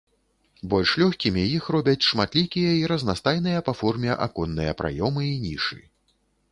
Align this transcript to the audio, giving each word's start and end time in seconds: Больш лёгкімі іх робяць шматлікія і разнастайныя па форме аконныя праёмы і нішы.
Больш 0.71 0.93
лёгкімі 1.01 1.43
іх 1.57 1.67
робяць 1.75 2.07
шматлікія 2.09 2.71
і 2.79 2.81
разнастайныя 2.93 3.59
па 3.69 3.73
форме 3.81 4.11
аконныя 4.29 4.71
праёмы 4.83 5.23
і 5.33 5.39
нішы. 5.47 5.79